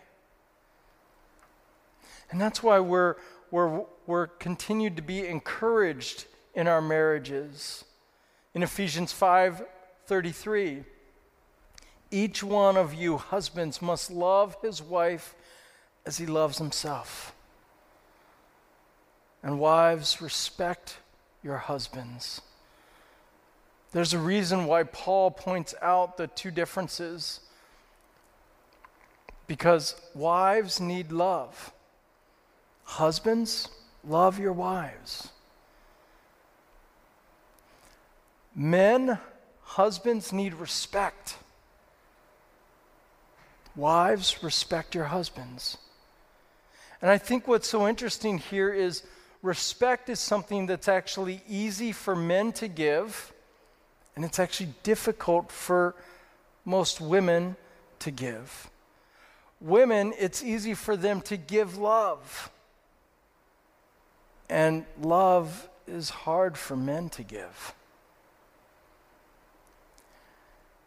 And 2.30 2.40
that's 2.40 2.62
why 2.62 2.78
we're, 2.78 3.16
we're, 3.52 3.84
we're 4.06 4.26
continued 4.26 4.96
to 4.96 5.02
be 5.02 5.26
encouraged 5.26 6.24
in 6.54 6.66
our 6.66 6.80
marriages. 6.80 7.84
In 8.54 8.64
Ephesians 8.64 9.12
5 9.12 9.62
33, 10.04 10.82
each 12.10 12.42
one 12.42 12.76
of 12.76 12.92
you, 12.92 13.16
husbands, 13.18 13.80
must 13.80 14.10
love 14.10 14.56
his 14.60 14.82
wife 14.82 15.36
as 16.04 16.18
he 16.18 16.26
loves 16.26 16.58
himself. 16.58 17.34
And 19.42 19.60
wives, 19.60 20.20
respect 20.20 20.98
your 21.42 21.58
husbands. 21.58 22.40
There's 23.92 24.12
a 24.12 24.18
reason 24.18 24.64
why 24.64 24.84
Paul 24.84 25.30
points 25.30 25.74
out 25.80 26.16
the 26.16 26.26
two 26.26 26.50
differences. 26.50 27.40
Because 29.46 29.94
wives 30.14 30.80
need 30.80 31.12
love. 31.12 31.72
Husbands, 32.84 33.68
love 34.04 34.38
your 34.38 34.52
wives. 34.52 35.30
Men, 38.54 39.18
husbands 39.62 40.32
need 40.32 40.54
respect. 40.54 41.36
Wives, 43.74 44.42
respect 44.42 44.94
your 44.94 45.04
husbands. 45.04 45.78
And 47.00 47.10
I 47.10 47.18
think 47.18 47.48
what's 47.48 47.68
so 47.68 47.88
interesting 47.88 48.38
here 48.38 48.72
is 48.72 49.02
respect 49.42 50.08
is 50.08 50.20
something 50.20 50.66
that's 50.66 50.88
actually 50.88 51.42
easy 51.48 51.92
for 51.92 52.14
men 52.14 52.52
to 52.52 52.68
give, 52.68 53.32
and 54.14 54.24
it's 54.24 54.38
actually 54.38 54.74
difficult 54.82 55.50
for 55.50 55.94
most 56.64 57.00
women 57.00 57.56
to 58.00 58.10
give. 58.10 58.70
Women, 59.60 60.12
it's 60.18 60.44
easy 60.44 60.74
for 60.74 60.96
them 60.96 61.20
to 61.22 61.36
give 61.36 61.78
love. 61.78 62.50
And 64.52 64.84
love 65.00 65.70
is 65.86 66.10
hard 66.10 66.58
for 66.58 66.76
men 66.76 67.08
to 67.08 67.22
give. 67.22 67.74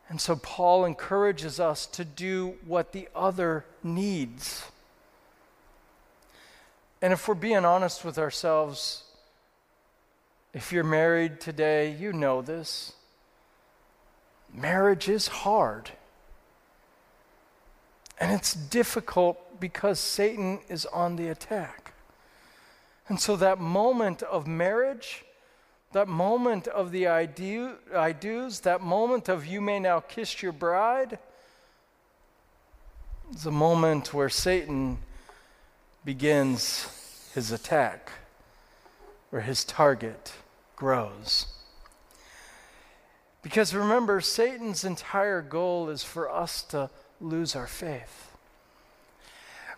And 0.08 0.22
so 0.22 0.36
Paul 0.36 0.86
encourages 0.86 1.60
us 1.60 1.88
to 1.88 2.06
do 2.06 2.58
what 2.68 2.92
the 2.92 3.10
other 3.16 3.66
needs. 3.82 4.66
And 7.02 7.12
if 7.12 7.28
we're 7.28 7.34
being 7.34 7.66
honest 7.66 8.06
with 8.06 8.20
ourselves, 8.20 9.06
if 10.54 10.72
you're 10.72 10.84
married 10.84 11.42
today, 11.42 11.92
you 11.92 12.14
know 12.14 12.44
this. 12.44 12.94
Marriage 14.54 15.10
is 15.10 15.28
hard. 15.28 15.90
And 18.20 18.32
it's 18.32 18.54
difficult 18.54 19.60
because 19.60 20.00
Satan 20.00 20.60
is 20.70 20.86
on 20.86 21.16
the 21.16 21.30
attack. 21.30 21.95
And 23.08 23.20
so 23.20 23.36
that 23.36 23.60
moment 23.60 24.24
of 24.24 24.48
marriage 24.48 25.26
that 25.96 26.10
moment 26.10 26.68
of 26.68 26.92
the 26.92 27.08
I, 27.08 27.26
do, 27.26 27.76
I 27.96 28.12
do's, 28.12 28.60
that 28.60 28.82
moment 28.82 29.30
of 29.30 29.46
you 29.46 29.62
may 29.62 29.80
now 29.80 30.02
kiss 30.02 30.44
your 30.44 30.52
bride, 30.52 31.20
is 33.34 33.46
a 33.46 33.52
moment 33.52 34.14
where 34.14 34.28
Satan 34.28 34.98
begins 36.04 37.32
his 37.34 37.50
attack, 37.54 38.12
where 39.30 39.44
his 39.44 39.64
target 39.64 40.34
grows. 40.76 41.46
Because 43.42 43.74
remember, 43.74 44.20
Satan's 44.20 44.84
entire 44.84 45.42
goal 45.42 45.88
is 45.88 46.04
for 46.04 46.30
us 46.30 46.62
to 46.64 46.90
lose 47.22 47.56
our 47.56 47.68
faith, 47.68 48.36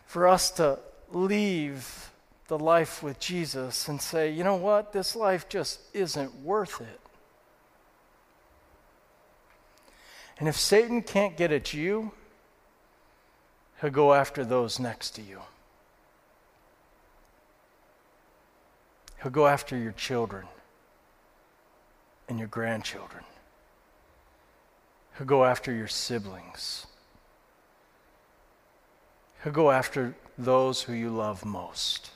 for 0.07 0.27
us 0.27 0.49
to 0.49 0.79
leave 1.11 2.09
the 2.47 2.57
life 2.57 3.03
with 3.03 3.19
Jesus 3.19 3.87
and 3.87 4.01
say, 4.01 4.31
you 4.31 4.43
know 4.43 4.55
what, 4.55 4.93
this 4.93 5.15
life 5.15 5.49
just 5.49 5.79
isn't 5.93 6.33
worth 6.41 6.81
it. 6.81 6.99
And 10.39 10.47
if 10.47 10.57
Satan 10.57 11.01
can't 11.01 11.35
get 11.35 11.51
at 11.51 11.73
you, 11.73 12.11
he'll 13.81 13.89
go 13.89 14.13
after 14.13 14.45
those 14.45 14.79
next 14.79 15.11
to 15.11 15.21
you. 15.21 15.41
He'll 19.21 19.31
go 19.31 19.47
after 19.47 19.75
your 19.75 19.93
children 19.93 20.45
and 22.29 22.37
your 22.37 22.47
grandchildren. 22.47 23.23
He'll 25.17 25.25
go 25.25 25.43
after 25.43 25.73
your 25.73 25.87
siblings. 25.87 26.85
He'll 29.43 29.53
go 29.53 29.71
after 29.71 30.15
those 30.37 30.83
who 30.83 30.93
you 30.93 31.09
love 31.09 31.43
most. 31.43 32.11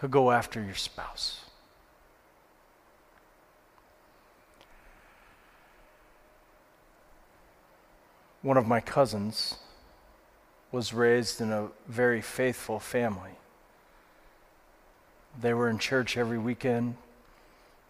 He'll 0.00 0.10
go 0.10 0.30
after 0.30 0.62
your 0.62 0.74
spouse. 0.74 1.40
One 8.42 8.56
of 8.56 8.66
my 8.66 8.80
cousins 8.80 9.56
was 10.70 10.92
raised 10.94 11.40
in 11.40 11.50
a 11.50 11.68
very 11.88 12.20
faithful 12.20 12.78
family. 12.78 13.32
They 15.40 15.52
were 15.54 15.68
in 15.68 15.78
church 15.78 16.16
every 16.16 16.38
weekend. 16.38 16.96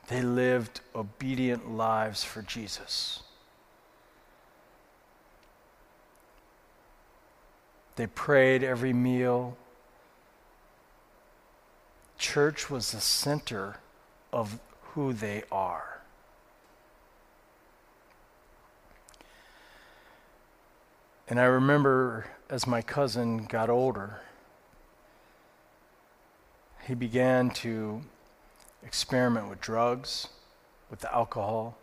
They 0.09 0.23
lived 0.23 0.81
obedient 0.95 1.71
lives 1.71 2.25
for 2.25 2.41
Jesus. 2.41 3.23
They 7.97 8.07
prayed 8.07 8.63
every 8.63 8.93
meal 8.93 9.57
church 12.19 12.69
was 12.69 12.93
the 12.93 13.01
center 13.01 13.77
of 14.33 14.59
who 14.93 15.13
they 15.13 15.45
are. 15.51 16.03
And 21.29 21.39
I 21.39 21.45
remember 21.45 22.27
as 22.51 22.67
my 22.67 22.83
cousin 22.83 23.45
got 23.45 23.69
older, 23.69 24.21
he 26.87 26.95
began 26.95 27.51
to 27.51 28.03
experiment 28.83 29.49
with 29.49 29.61
drugs, 29.61 30.29
with 30.91 31.05
alcohol, 31.05 31.77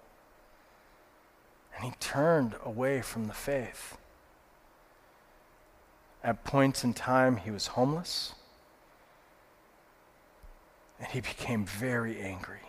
and 1.76 1.86
he 1.86 1.92
turned 2.00 2.56
away 2.64 3.02
from 3.02 3.28
the 3.28 3.34
faith. 3.34 3.98
At 6.24 6.44
points 6.44 6.84
in 6.84 6.96
time, 6.96 7.38
he 7.38 7.52
was 7.52 7.68
homeless. 7.68 8.34
And 11.00 11.08
he 11.10 11.22
became 11.22 11.66
very 11.66 12.20
angry. 12.22 12.60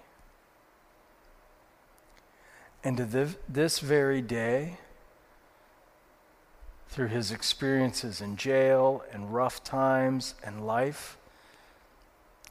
And 2.83 2.97
to 2.99 3.29
this 3.49 3.81
very 3.81 4.21
day, 4.21 4.79
through 6.89 7.09
his 7.09 7.31
experiences 7.31 8.21
in 8.21 8.37
jail 8.37 9.05
and 9.13 9.35
rough 9.35 9.63
times 9.63 10.35
and 10.45 10.67
life, 10.67 11.19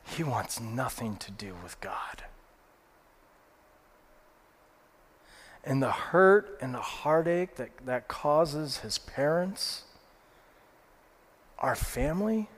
he 0.06 0.24
wants 0.24 0.60
nothing 0.60 1.18
to 1.18 1.32
do 1.32 1.56
with 1.64 1.80
God. 1.82 2.24
And 5.64 5.82
the 5.82 5.92
hurt 5.92 6.58
and 6.62 6.76
the 6.76 6.80
heartache 6.80 7.56
that, 7.56 7.72
that 7.86 8.08
causes 8.08 8.78
his 8.78 9.00
parents, 9.00 9.84
our 11.58 11.76
family, 11.76 12.50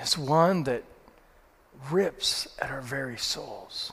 is 0.00 0.18
one 0.18 0.64
that 0.64 0.84
rips 1.90 2.48
at 2.60 2.70
our 2.70 2.80
very 2.80 3.16
souls. 3.16 3.92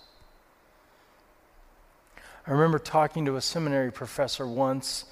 I 2.47 2.51
remember 2.51 2.79
talking 2.79 3.25
to 3.25 3.35
a 3.35 3.41
seminary 3.41 3.91
professor 3.91 4.47
once, 4.47 5.05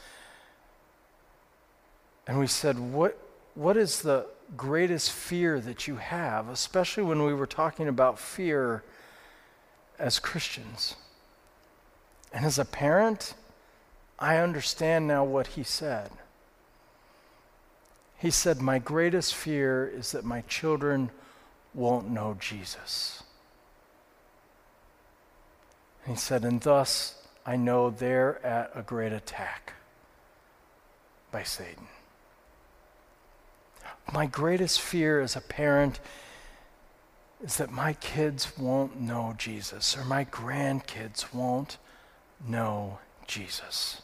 And 2.25 2.39
we 2.39 2.47
said, 2.47 2.77
what, 2.77 3.17
what 3.55 3.77
is 3.77 4.01
the 4.01 4.27
greatest 4.55 5.11
fear 5.11 5.59
that 5.61 5.87
you 5.87 5.95
have, 5.95 6.49
especially 6.49 7.03
when 7.03 7.23
we 7.23 7.33
were 7.33 7.47
talking 7.47 7.87
about 7.87 8.19
fear 8.19 8.83
as 9.97 10.19
Christians? 10.19 10.95
And 12.33 12.45
as 12.45 12.59
a 12.59 12.65
parent, 12.65 13.33
I 14.19 14.37
understand 14.37 15.07
now 15.07 15.23
what 15.23 15.47
he 15.47 15.63
said. 15.63 16.11
He 18.17 18.31
said, 18.31 18.61
My 18.61 18.79
greatest 18.79 19.35
fear 19.35 19.87
is 19.87 20.11
that 20.11 20.25
my 20.25 20.41
children 20.41 21.11
won't 21.77 22.09
know 22.09 22.35
Jesus. 22.39 23.23
And 26.03 26.15
he 26.15 26.19
said, 26.19 26.43
And 26.43 26.59
thus 26.59 27.21
I 27.45 27.55
know 27.55 27.91
they're 27.91 28.43
at 28.45 28.71
a 28.75 28.81
great 28.81 29.13
attack 29.13 29.73
by 31.31 31.43
Satan. 31.43 31.87
My 34.11 34.25
greatest 34.25 34.81
fear 34.81 35.21
as 35.21 35.35
a 35.35 35.41
parent 35.41 35.99
is 37.43 37.57
that 37.57 37.71
my 37.71 37.93
kids 37.93 38.57
won't 38.57 38.99
know 38.99 39.35
Jesus 39.37 39.95
or 39.95 40.03
my 40.03 40.25
grandkids 40.25 41.31
won't 41.33 41.77
know 42.45 42.97
Jesus. 43.27 44.01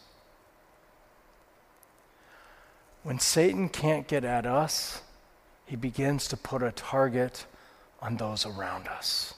When 3.01 3.17
Satan 3.17 3.67
can't 3.67 4.07
get 4.07 4.23
at 4.23 4.45
us, 4.45 5.01
he 5.65 5.75
begins 5.75 6.27
to 6.27 6.37
put 6.37 6.61
a 6.61 6.71
target 6.71 7.45
on 8.03 8.17
those 8.17 8.45
around 8.45 8.87
us 8.87 9.33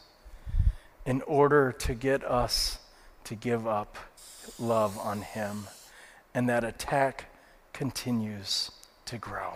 in 1.06 1.22
order 1.22 1.72
to 1.72 1.94
get 1.94 2.24
us 2.24 2.80
to 3.24 3.36
give 3.36 3.68
up 3.68 3.96
love 4.58 4.98
on 4.98 5.22
him. 5.22 5.68
And 6.34 6.50
that 6.50 6.64
attack 6.64 7.26
continues 7.74 8.72
to 9.06 9.18
grow. 9.18 9.54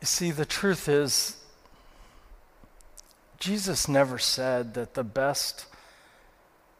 You 0.00 0.06
see, 0.06 0.32
the 0.32 0.44
truth 0.44 0.88
is, 0.88 1.36
Jesus 3.38 3.88
never 3.88 4.18
said 4.18 4.74
that 4.74 4.94
the 4.94 5.04
best 5.04 5.66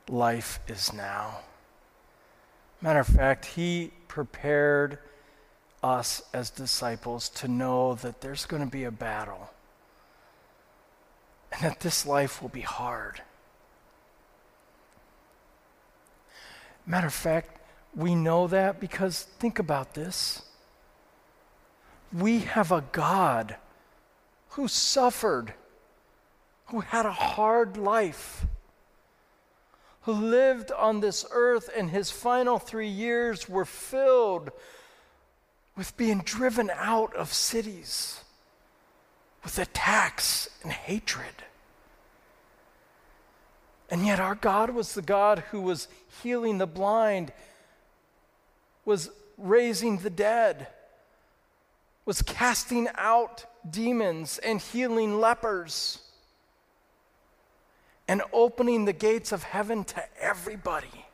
life 0.08 0.58
is 0.66 0.92
now. 0.92 1.38
Matter 2.80 2.98
of 2.98 3.06
fact, 3.06 3.46
he 3.46 3.92
prepared 4.08 4.98
us 5.82 6.22
as 6.32 6.50
disciples 6.50 7.28
to 7.28 7.48
know 7.48 7.94
that 7.96 8.20
there's 8.20 8.46
going 8.46 8.62
to 8.62 8.70
be 8.70 8.84
a 8.84 8.90
battle 8.90 9.50
and 11.52 11.62
that 11.62 11.80
this 11.80 12.06
life 12.06 12.40
will 12.40 12.48
be 12.48 12.60
hard. 12.60 13.20
Matter 16.86 17.06
of 17.06 17.14
fact, 17.14 17.58
we 17.94 18.14
know 18.14 18.46
that 18.46 18.80
because 18.80 19.22
think 19.22 19.58
about 19.58 19.94
this. 19.94 20.42
We 22.12 22.40
have 22.40 22.72
a 22.72 22.84
God 22.92 23.56
who 24.50 24.68
suffered, 24.68 25.54
who 26.66 26.80
had 26.80 27.06
a 27.06 27.12
hard 27.12 27.76
life, 27.76 28.46
who 30.02 30.12
lived 30.12 30.72
on 30.72 31.00
this 31.00 31.24
earth, 31.30 31.70
and 31.76 31.90
his 31.90 32.10
final 32.10 32.58
three 32.58 32.88
years 32.88 33.48
were 33.48 33.64
filled 33.64 34.50
with 35.76 35.96
being 35.96 36.18
driven 36.20 36.70
out 36.74 37.14
of 37.16 37.32
cities, 37.32 38.22
with 39.42 39.58
attacks 39.58 40.48
and 40.62 40.72
hatred. 40.72 41.44
And 43.90 44.06
yet, 44.06 44.20
our 44.20 44.34
God 44.34 44.70
was 44.70 44.94
the 44.94 45.02
God 45.02 45.40
who 45.50 45.60
was 45.60 45.88
healing 46.22 46.58
the 46.58 46.66
blind, 46.66 47.32
was 48.84 49.10
raising 49.36 49.98
the 49.98 50.10
dead, 50.10 50.68
was 52.04 52.22
casting 52.22 52.88
out 52.94 53.44
demons 53.68 54.38
and 54.38 54.60
healing 54.60 55.20
lepers, 55.20 55.98
and 58.08 58.22
opening 58.32 58.86
the 58.86 58.92
gates 58.92 59.30
of 59.30 59.42
heaven 59.42 59.84
to 59.84 60.02
everybody. 60.18 61.06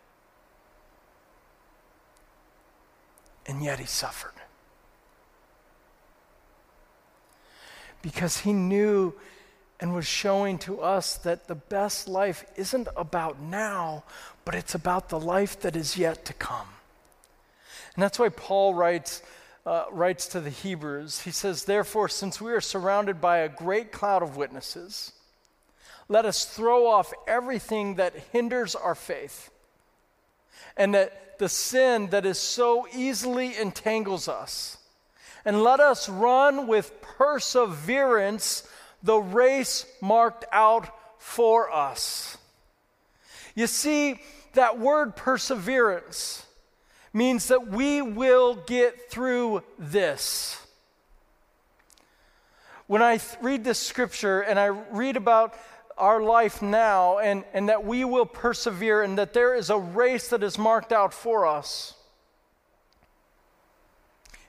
And 3.47 3.63
yet, 3.63 3.79
he 3.79 3.87
suffered. 3.87 4.38
Because 8.03 8.39
he 8.39 8.53
knew 8.53 9.15
and 9.81 9.95
was 9.95 10.07
showing 10.07 10.59
to 10.59 10.81
us 10.81 11.17
that 11.19 11.47
the 11.47 11.55
best 11.55 12.09
life 12.09 12.45
isn't 12.57 12.89
about 12.97 13.41
now, 13.41 14.05
but 14.45 14.55
it's 14.55 14.75
about 14.75 15.09
the 15.09 15.21
life 15.21 15.61
that 15.61 15.77
is 15.77 15.97
yet 15.97 16.25
to 16.25 16.33
come. 16.33 16.67
And 17.95 18.03
that's 18.03 18.19
why 18.19 18.29
Paul 18.29 18.75
writes, 18.75 19.23
uh, 19.67 19.85
writes 19.91 20.27
to 20.29 20.41
the 20.41 20.51
Hebrews. 20.51 21.21
He 21.21 21.31
says, 21.31 21.65
Therefore, 21.65 22.09
since 22.09 22.41
we 22.41 22.53
are 22.53 22.61
surrounded 22.61 23.21
by 23.21 23.39
a 23.39 23.49
great 23.49 23.93
cloud 23.93 24.23
of 24.23 24.37
witnesses, 24.37 25.13
let 26.09 26.25
us 26.25 26.45
throw 26.45 26.87
off 26.87 27.13
everything 27.27 27.97
that 27.97 28.15
hinders 28.33 28.75
our 28.75 28.95
faith 28.95 29.51
and 30.77 30.95
that 30.95 31.39
the 31.39 31.49
sin 31.49 32.09
that 32.09 32.25
is 32.25 32.39
so 32.39 32.87
easily 32.95 33.57
entangles 33.57 34.29
us. 34.29 34.79
And 35.49 35.63
let 35.63 35.81
us 35.81 36.11
run 36.11 36.67
with 36.67 37.01
perseverance 37.01 38.69
the 39.03 39.17
race 39.17 39.87
marked 40.03 40.45
out 40.53 40.91
for 41.17 41.75
us. 41.75 42.37
You 43.55 43.67
see, 43.67 44.21
that 44.53 44.79
word 44.79 45.17
perseverance 45.17 46.45
means 47.15 47.49
that 47.49 47.67
we 47.67 48.03
will 48.03 48.57
get 48.57 49.11
through 49.11 49.63
this. 49.79 50.61
When 52.87 53.01
I 53.01 53.17
th- 53.17 53.39
read 53.41 53.65
this 53.65 53.79
scripture 53.79 54.43
and 54.43 54.59
I 54.59 54.67
read 54.67 55.17
about 55.17 55.55
our 55.97 56.21
life 56.21 56.61
now 56.61 57.21
and, 57.21 57.43
and 57.55 57.71
that 57.71 57.87
we 57.87 58.05
will 58.05 58.27
persevere 58.27 59.01
and 59.01 59.17
that 59.17 59.33
there 59.33 59.55
is 59.55 59.71
a 59.71 59.79
race 59.79 60.29
that 60.29 60.43
is 60.43 60.59
marked 60.59 60.93
out 60.93 61.15
for 61.15 61.47
us, 61.47 61.95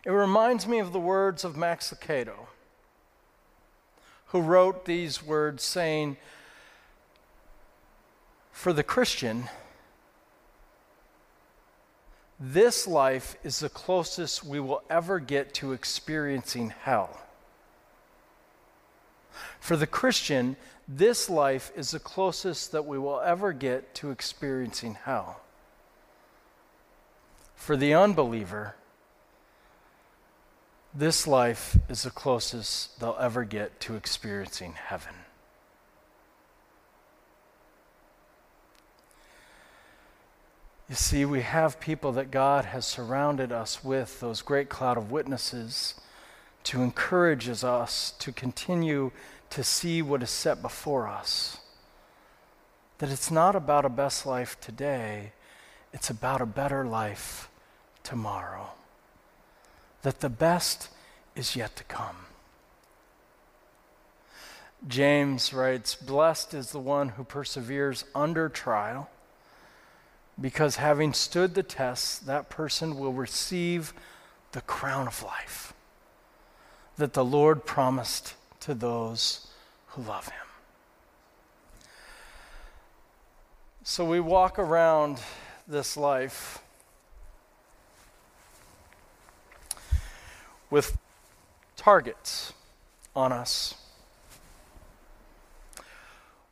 it 0.10 0.13
reminds 0.13 0.65
me 0.65 0.80
of 0.80 0.91
the 0.91 1.00
words 1.00 1.43
of 1.43 1.56
Max 1.56 1.93
Lucado 1.93 2.48
who 4.30 4.41
wrote 4.41 4.86
these 4.86 5.22
words 5.22 5.62
saying, 5.62 6.17
For 8.52 8.74
the 8.74 8.82
Christian, 8.82 9.50
this 12.39 12.88
life 12.88 13.36
is 13.43 13.60
the 13.60 13.69
closest 13.69 14.43
we 14.43 14.60
will 14.60 14.82
ever 14.89 15.19
get 15.19 15.54
to 15.56 15.74
experiencing 15.74 16.74
hell. 16.82 17.22
For 19.60 19.78
the 19.78 19.86
Christian, 19.86 20.58
this 20.88 21.30
life 21.30 21.72
is 21.76 21.91
the 21.91 22.00
closest 22.00 22.72
that 22.72 22.88
we 22.88 22.98
will 22.98 23.19
ever 23.19 23.54
get 23.54 23.93
to 23.93 24.10
experiencing 24.10 24.95
hell. 24.95 25.41
For 27.54 27.78
the 27.78 27.93
unbeliever, 27.93 28.74
this 30.93 31.28
life 31.28 31.78
is 31.88 32.04
the 32.04 32.10
closest 32.10 32.99
they'll 32.99 33.17
ever 33.19 33.43
get 33.43 33.80
to 33.82 33.95
experiencing 33.95 34.73
heaven. 34.73 35.13
You 40.89 40.95
see, 40.95 41.23
we 41.23 41.41
have 41.41 41.80
people 41.80 42.12
that 42.13 42.32
God 42.32 42.65
has 42.65 42.86
surrounded 42.86 43.52
us 43.52 43.84
with, 43.84 44.19
those 44.19 44.41
great 44.41 44.69
cloud 44.69 44.97
of 44.97 45.12
witnesses, 45.12 45.93
to 46.63 46.82
encourage 46.82 47.47
us 47.47 48.13
to 48.17 48.32
continue 48.32 49.12
to 49.52 49.63
see 49.63 50.02
what 50.02 50.23
is 50.23 50.32
set 50.32 50.63
before 50.63 51.08
us. 51.08 51.60
That 52.97 53.12
it's 53.12 53.30
not 53.30 53.56
about 53.56 53.86
a 53.86 53.89
best 53.89 54.25
life 54.25 54.60
today, 54.60 55.34
it's 55.93 56.10
about 56.10 56.41
a 56.41 56.47
better 56.47 56.84
life 56.84 57.49
tomorrow 58.04 58.71
that 60.02 60.20
the 60.20 60.30
best 60.30 60.90
is 61.36 61.56
yet 61.56 61.76
to 61.76 61.84
come. 61.86 62.16
James 64.88 65.54
writes, 65.54 65.96
Blessed 65.96 66.54
is 66.54 66.72
the 66.72 66.80
one 66.80 67.10
who 67.10 67.24
perseveres 67.24 68.06
under 68.16 68.48
trial, 68.48 69.10
because 70.40 70.78
having 70.78 71.14
stood 71.14 71.54
the 71.54 71.64
test, 71.64 72.26
that 72.28 72.50
person 72.50 72.98
will 72.98 73.12
receive 73.12 73.94
the 74.54 74.62
crown 74.62 75.08
of 75.08 75.22
life 75.22 75.74
that 77.00 77.14
the 77.14 77.24
Lord 77.24 77.66
promised 77.66 78.36
to 78.60 78.74
those 78.74 79.48
who 79.88 80.02
love 80.02 80.26
him. 80.26 80.34
So 83.84 84.04
we 84.04 84.20
walk 84.20 84.60
around 84.60 85.20
this 85.66 85.96
life 85.96 86.62
with 90.69 90.97
targets 91.75 92.53
on 93.15 93.32
us. 93.32 93.75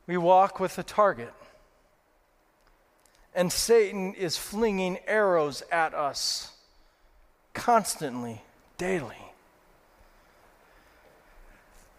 We 0.06 0.17
walk 0.17 0.60
with 0.60 0.77
a 0.77 0.84
target, 0.84 1.34
and 3.36 3.51
Satan 3.51 4.13
is 4.13 4.38
flinging 4.38 4.99
arrows 5.06 5.63
at 5.71 5.93
us 5.93 6.53
constantly, 7.53 8.41
daily. 8.77 9.17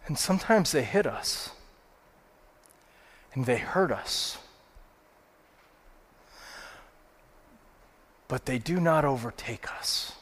And 0.06 0.18
sometimes 0.18 0.72
they 0.72 0.84
hit 0.84 1.06
us 1.06 1.50
and 3.34 3.44
they 3.44 3.58
hurt 3.58 3.92
us. 3.92 4.38
But 8.26 8.46
they 8.46 8.58
do 8.58 8.80
not 8.80 9.04
overtake 9.04 9.70
us 9.72 10.17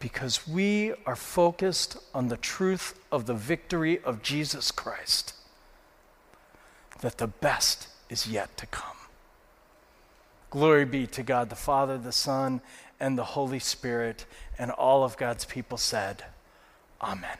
because 0.00 0.48
we 0.48 0.94
are 1.06 1.14
focused 1.14 1.96
on 2.14 2.28
the 2.28 2.36
truth 2.36 2.98
of 3.12 3.26
the 3.26 3.34
victory 3.34 4.00
of 4.02 4.22
Jesus 4.22 4.72
Christ, 4.72 5.34
that 7.02 7.18
the 7.18 7.28
best 7.28 7.86
is 8.08 8.26
yet 8.26 8.56
to 8.56 8.66
come. 8.66 8.96
Glory 10.48 10.84
be 10.84 11.06
to 11.06 11.22
God 11.22 11.48
the 11.50 11.54
Father, 11.54 11.96
the 11.96 12.12
Son, 12.12 12.60
and 12.98 13.16
the 13.16 13.24
Holy 13.24 13.60
Spirit, 13.60 14.26
and 14.58 14.70
all 14.70 15.04
of 15.04 15.16
God's 15.16 15.44
people 15.44 15.78
said, 15.78 16.24
Amen. 17.00 17.38